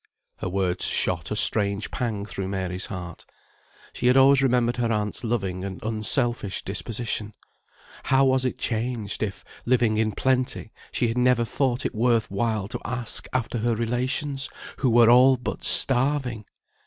[0.37, 3.23] Her words shot a strange pang through Mary's heart.
[3.93, 7.35] She had always remembered her aunt's loving and unselfish disposition;
[8.05, 12.67] how was it changed, if, living in plenty, she had never thought it worth while
[12.69, 16.45] to ask after her relations, who were all but starving!